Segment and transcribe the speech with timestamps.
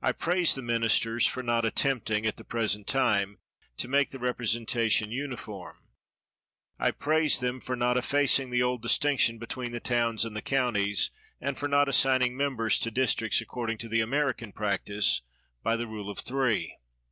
[0.00, 3.38] I praise the ministers for not attempting, at the present time,
[3.76, 5.76] to make the representation uni form.
[6.80, 11.12] I praise them for not effacing the old distinction between the towns and the counties,
[11.40, 15.22] and for not assigning members to districts, ac cording to the American practise,
[15.62, 16.78] by the Rule of Three.